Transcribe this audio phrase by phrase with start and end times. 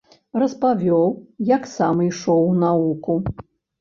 [0.43, 1.05] Распавёў,
[1.49, 3.13] як сам ішоў у навуку.